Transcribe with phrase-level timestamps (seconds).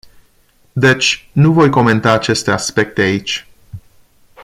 [0.73, 3.47] Deci, nu voi comenta aceste aspecte aici.